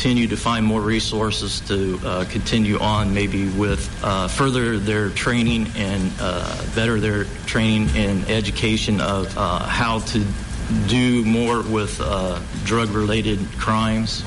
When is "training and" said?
5.10-6.10, 7.44-8.26